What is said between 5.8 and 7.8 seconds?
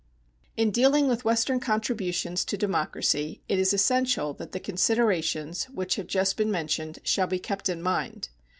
have just been mentioned shall be kept